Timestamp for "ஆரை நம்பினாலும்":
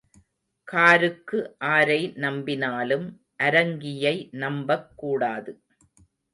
1.57-3.05